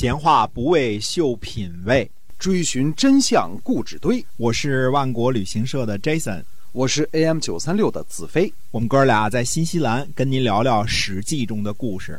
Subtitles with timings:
[0.00, 4.24] 闲话不为秀品味，追寻真相故纸堆。
[4.38, 6.42] 我是万国旅行社的 Jason，
[6.72, 8.50] 我是 AM 九三六的子飞。
[8.70, 12.18] 我们哥俩在新西兰跟您聊聊《史记》中的故事。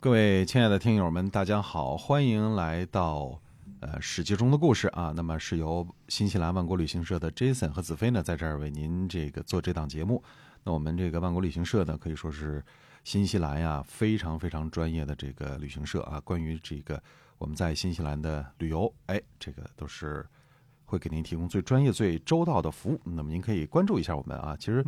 [0.00, 3.38] 各位亲爱的听友们，大家好，欢迎来到
[3.80, 5.12] 呃《史记》中的故事啊。
[5.14, 10.24] 那么是由新西兰万国旅行社的 Jason 和子飞呢，在这儿为您这个做这档节目。
[10.64, 12.64] 那我们这个万国旅行社呢，可以说是。
[13.08, 17.02] 新西兰呀，非常非常专业的这个旅行社啊，关于这个
[17.38, 20.28] 我们在新西兰的旅游，哎，这个都是
[20.84, 23.00] 会给您提供最专业、最周到的服务。
[23.04, 24.84] 那么您可以关注一下我们啊，其实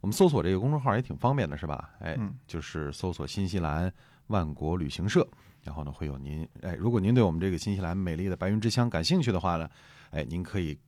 [0.00, 1.90] 我们搜索这个公众号也挺方便的，是吧？
[1.98, 3.92] 哎，就是搜索“新西兰
[4.28, 5.28] 万国旅行社”，
[5.64, 9.68] 然后呢会有您哎，如果您对我们这个新西兰美丽的白云之乡感兴趣的话呢，
[10.12, 10.78] 哎，您可以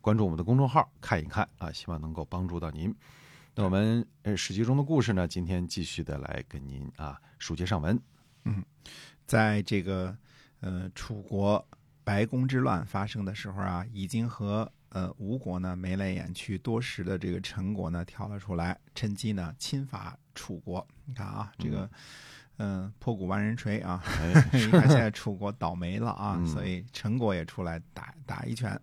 [0.00, 2.92] 关注我们的公众号看一看啊，希望能够帮助到您。
[3.54, 5.28] 那我们呃史记中的故事呢？
[5.28, 8.00] 今天继续的来跟您啊书接上文。
[8.44, 8.64] 嗯，
[9.26, 10.16] 在这个
[10.60, 11.62] 呃楚国
[12.02, 20.86] 白宫之乱发生的时候啊，已经和呃吴国呢眉来眼去多时的这个陈国呢跳了出来，趁机呢侵伐楚国。
[21.04, 21.90] 你看啊，这个
[22.56, 24.02] 嗯破鼓万人锤啊，
[24.50, 28.80] 你看现在楚国倒霉了啊，所以陈国也出来打打一拳。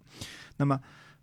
[0.55, 0.79] 那么。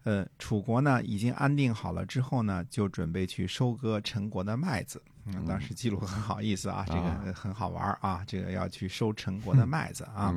[0.06, 5.02] 呃，楚国呢已经安定好了之后呢，就准备去收割陈国的麦子。
[5.24, 10.32] 嗯，当时记录很好意思啊，这个很好玩啊，这个要去收陈国的麦子啊。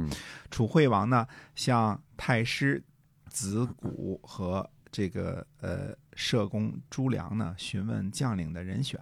[0.49, 2.83] 楚惠王呢向太师
[3.27, 8.99] 子谷和这个呃社公朱良呢询问将领的人选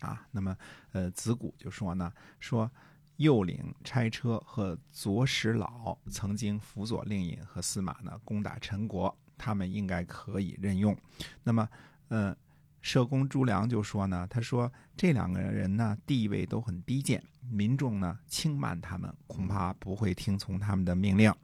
[0.00, 0.26] 啊。
[0.30, 0.54] 那么
[0.92, 2.70] 呃子谷就说呢，说
[3.22, 9.16] 右领差车和左使老曾经辅佐令尹和司马呢攻打陈国。
[9.38, 10.96] 他们应该可以任用。
[11.42, 11.68] 那么，
[12.06, 12.36] 呃，
[12.80, 21.34] 社公朱良就说呢，他说这两个人呢地位都很低贱，民众呢轻慢他们，恐怕不会听从他们的命令。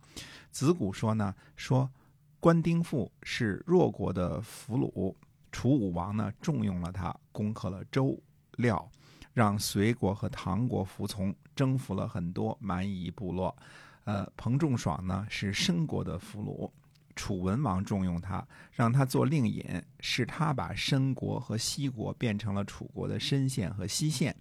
[0.53, 1.91] 子谷说呢，说
[2.39, 5.12] 关丁父是弱国的俘虏，
[5.51, 8.17] 楚武王呢重用了他，攻克了周
[8.59, 8.88] 廖，
[9.33, 13.56] 让隋国和唐国服从，征服了很多蛮夷部落。
[14.05, 16.71] 呃，彭仲爽呢是申国的俘虏。
[17.15, 19.65] 楚文王重用他，让他做令尹，
[19.99, 24.33] 是他把申国和西国变成了楚国的申县和西县，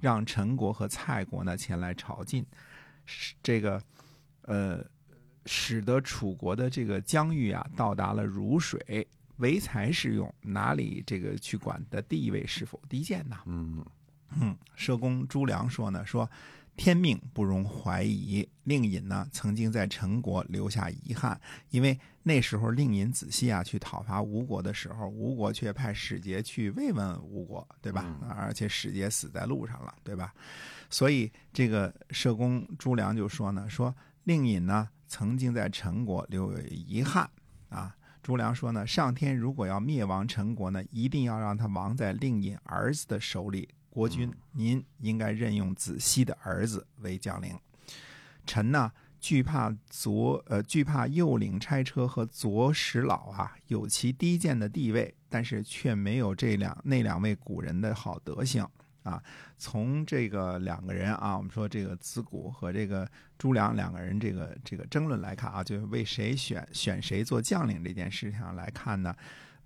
[0.00, 2.42] 让陈国和蔡国呢前来朝觐，
[3.42, 3.82] 这个，
[4.46, 4.82] 呃，
[5.44, 13.36] 使得楚国的这个疆域啊到达了汝水，唯才是用，哪里这个去管的地位是否低贱呢？
[13.44, 13.84] 嗯
[14.40, 16.28] 嗯，社公朱良说呢，说。
[16.74, 18.48] 天命不容怀疑。
[18.64, 21.38] 令尹呢，曾经在陈国留下遗憾，
[21.68, 28.16] 因为那时候令尹子细啊去讨伐吴国的时候，吴国却派使节去慰问吴国，对吧？
[28.26, 30.32] 而且使节死在路上了，对吧？
[30.88, 33.94] 所以这个社公朱良就说呢，说
[34.24, 37.28] 令尹呢曾经在陈国留有遗憾
[37.68, 37.94] 啊。
[38.22, 43.68] 朱良说呢，上天如果要灭亡陈国呢，一定要让他亡在令尹儿子的手里。
[43.92, 47.54] 国君，您应该任用子熙的儿子为将领。
[48.46, 58.66] 臣呢，惧怕左呃惧怕右领差车和左史老啊，有其低贱的地位，但是却没有这两那两位古人的好德行
[59.02, 59.22] 啊。
[59.58, 69.14] 从这个两个人啊，我们说这个子谷和这个朱良两个人这个这个争论来看啊，就是为谁选选谁做将领这件事情上来看呢，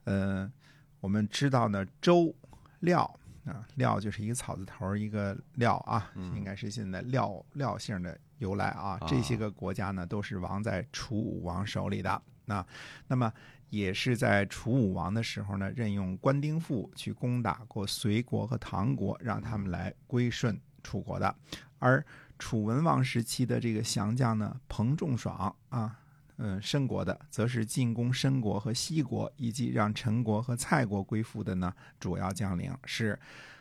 [0.03, 0.51] 呃，
[0.99, 2.35] 我们知道呢，周
[2.81, 3.21] 廖。
[3.47, 8.99] 啊，廖就是一个草字头一个廖啊，应该是现在廖廖姓的由来啊。
[9.07, 12.21] 这些个国家呢，都是亡在楚武王手里的。
[12.45, 12.65] 那
[13.07, 13.33] 那么
[13.71, 21.35] 也是在楚武王的时候呢，任用关丁父去攻打过隋国和唐国，让他们来归顺楚国的。
[21.79, 22.05] 而
[22.39, 25.99] 楚文王时期的这个降将呢，彭仲爽啊。
[26.39, 31.73] 嗯，申国的则是进攻申国和西国，以及让陈国和蔡国归附的呢。
[31.99, 33.19] 主要将领是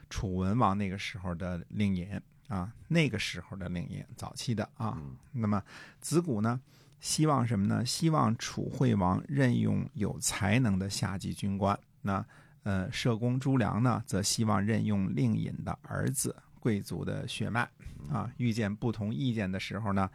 [0.10, 5.02] 楚文王那个时候的令尹啊，那个时候的令尹，早期的啊。
[5.32, 5.64] 那么
[6.02, 6.60] 子谷呢，
[7.00, 7.86] 希望什么呢？
[7.86, 11.80] 希望楚惠王任用有才能的下级军官。
[12.02, 12.26] 那
[12.64, 17.70] 呃，社公朱良呢，则希望任用令尹的儿子，贵族的血脉
[18.12, 18.30] 啊。
[18.38, 20.10] 遇见不同意见的时候呢？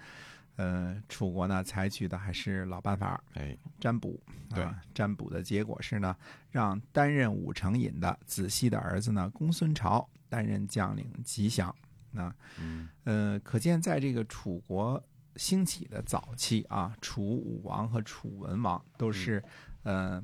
[0.61, 4.21] 呃，楚国呢采取的还是老办法，哎，占卜。
[4.55, 6.15] 对，占卜的结果是呢，
[6.51, 11.75] 让担任武成尹的子西的儿子呢，公孙朝担任将领，吉祥。
[12.11, 12.35] 那，
[13.05, 15.03] 呃，可见在这个楚国
[15.37, 19.43] 兴起的早期啊，楚武王和楚文王都是，
[19.85, 20.23] 呃，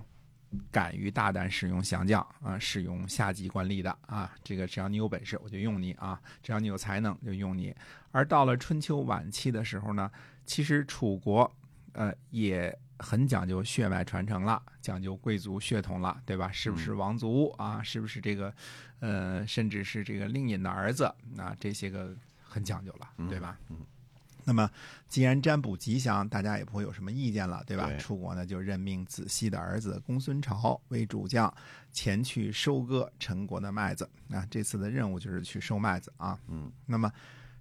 [0.70, 7.74] 敢于大胆使用降将啊，使用下级官吏的啊，这个只要你有本事，我就用你啊；只要你有才能，就用你。
[8.12, 10.10] 而到了春秋晚期的时候呢，
[10.44, 11.50] 其实楚国
[11.92, 16.50] 呃也很讲究血脉传承了，讲究贵族血统了，对吧？
[16.52, 17.82] 是不是王族啊？
[17.82, 18.52] 是不是这个
[19.00, 21.04] 呃，甚至是这个令尹的儿子
[21.36, 21.54] 啊？
[21.60, 23.58] 这些个很讲究了，对吧？
[23.68, 23.76] 嗯。
[24.48, 24.70] 那么，
[25.08, 27.88] 既然占卜吉祥，大家也不会有什么意见了，对吧？
[27.88, 31.52] 对楚国呢就任命子西的儿子公孙朝为主将，
[31.90, 34.08] 前去收割陈国的麦子。
[34.30, 36.38] 啊，这次的任务就是去收麦子啊。
[36.46, 37.10] 嗯，那么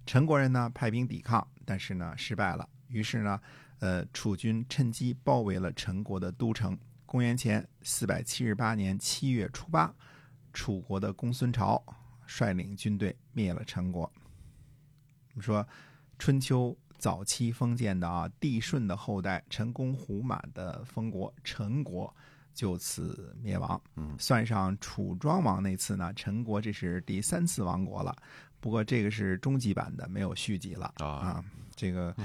[0.06, 2.68] 陈国人呢派兵抵抗，但是呢失败了。
[2.86, 3.40] 于是呢，
[3.80, 6.78] 呃，楚军趁机包围了陈国的都城。
[7.04, 9.92] 公元前四百七十八年七月初八，
[10.52, 11.84] 楚国的公孙朝
[12.28, 14.02] 率领军队灭了陈国。
[15.32, 15.66] 我们说。
[16.18, 22.14] 春秋早期封建的啊，帝舜的后代陈公胡满的封国陈国
[22.54, 23.80] 就此灭亡。
[23.96, 28.16] 嗯，算上楚庄王那次呢，陈国这是第三次亡国了。
[28.60, 31.44] 不过这个是终极版的，没有续集了啊。
[31.76, 32.16] 这个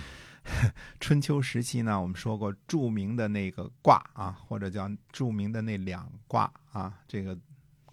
[0.99, 7.38] 春秋时期呢，我们说过著名的那个卦啊，或者叫著名的那两卦啊，这个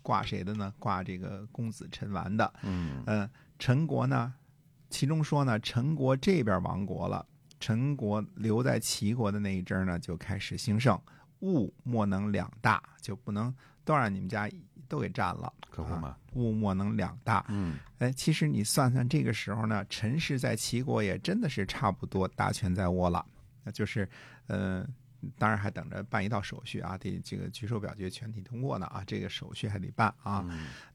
[0.01, 0.73] 卦谁的呢？
[0.79, 2.51] 卦这个公子陈完的。
[2.63, 3.29] 嗯嗯，
[3.59, 4.33] 陈国呢？
[4.91, 7.25] 其中说呢，陈国这边亡国了，
[7.61, 11.01] 陈国留在齐国的那一阵呢，就开始兴盛。
[11.41, 13.55] 物莫能两大，就不能
[13.85, 14.51] 都让你们家
[14.89, 16.17] 都给占了，可不嘛？
[16.35, 17.45] 物莫能两大。
[17.49, 23.25] 嗯，哎，其实你算算这个时候呢，陈氏在齐国也真的是差不多大权在握了。
[23.63, 24.09] 那就是，
[24.49, 24.85] 呃，
[25.39, 30.45] 当然还等着办一道手续啊，得这个举手表决全体通过呢啊，这个手续还得办啊。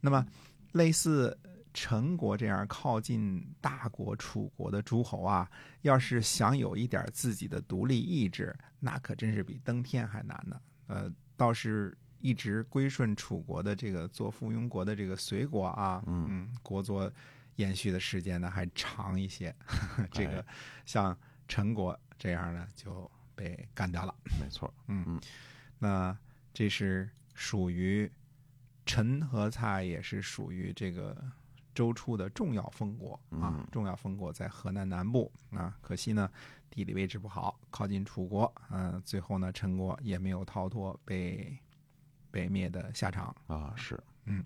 [0.01, 0.25] 那么
[0.73, 1.37] 类似。
[1.73, 5.49] 陈国这样靠近大国楚国的诸侯啊，
[5.81, 10.61] 要是想有一点自己的独立意志，那可真是比登天还难呢。
[10.85, 17.11] 呃，倒是一直归顺楚国的这个做附庸国的这个隋国啊，嗯，国作
[17.55, 19.53] 延续的时间呢还长一些。
[20.11, 20.45] 这个
[20.85, 21.17] 像
[21.47, 24.13] 陈国这样呢就被干掉了。
[24.39, 25.21] 没错， 嗯嗯，
[25.79, 26.15] 那
[26.53, 28.11] 这是属于
[28.85, 31.17] 陈和蔡，也是属于这个。
[31.73, 36.29] 周初的重要封国啊，重要封国在河南南部啊，可惜呢
[36.69, 41.57] 地理位置不好，靠近楚国，嗯，最后呢陈国也没有逃脱被
[42.31, 43.35] 被灭的下场。
[43.47, 44.43] 啊，是，嗯，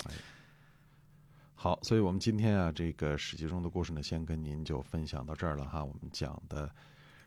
[1.56, 6.70] 好，所以我们今天啊这个史记中的故事呢，先跟您就分享到这儿了哈，我们讲的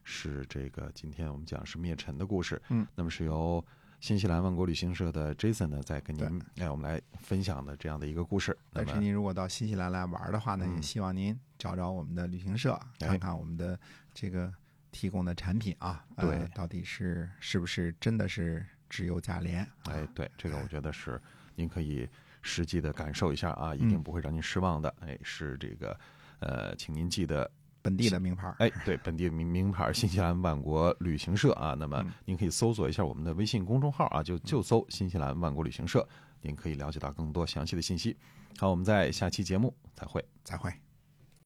[0.04, 3.64] 是这个，今天我们讲是灭陈的故事，嗯，那么是由。
[4.00, 8.56] 新西兰万国旅行社的 Jason 呢，在跟您哎，我们来分享的这样的一个故事。
[8.72, 13.78] 但是您如果到新西兰来玩的话呢，也希望您找找我们的旅行社，看看我们的
[14.14, 14.52] 这个
[14.90, 19.66] 提供的产品啊，对，到底是是不是真的是只有价廉？
[19.84, 21.20] 哎，对，这个我觉得是
[21.54, 22.08] 您可以
[22.40, 24.92] 实际的感受一下啊，一定不会让您失望的。
[25.00, 26.00] 哎，是这个
[26.38, 27.50] 呃，请您记得。
[27.82, 31.74] 本地的名牌，哎，对，本地的名名牌，新西兰万国旅行社啊。
[31.78, 36.06] 那么您可以搜索一下我们的微信公众号啊，就就搜新西兰万国旅行社，
[36.42, 38.16] 您可以了解到更多详细的信息。
[38.58, 40.89] 好，我们在下期节目再会，再会。